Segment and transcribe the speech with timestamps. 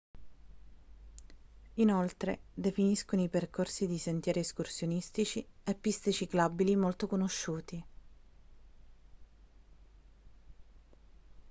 [1.75, 7.83] inoltre definiscono i percorsi di sentieri escursionistici e piste ciclabili molto conosciuti